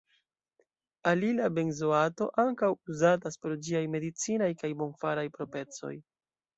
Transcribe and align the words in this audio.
Alila 1.11 1.49
benzoato 1.57 2.29
ankaŭ 2.45 2.71
uzatas 2.95 3.41
pro 3.45 3.61
ĝiaj 3.71 3.85
medicinaj 3.99 4.53
kaj 4.65 4.75
bonfaraj 4.85 5.31
proprecoj. 5.41 5.99